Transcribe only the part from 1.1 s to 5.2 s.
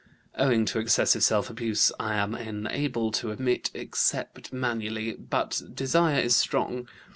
self abuse, I am unable to emit except manually,